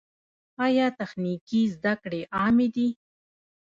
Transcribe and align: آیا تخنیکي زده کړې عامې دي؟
آیا 0.65 0.85
تخنیکي 0.99 1.61
زده 1.73 1.93
کړې 2.01 2.21
عامې 2.37 2.67
دي؟ 2.75 2.87